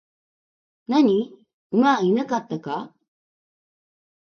[0.87, 1.31] 何、
[1.69, 2.91] 馬はいなかったか?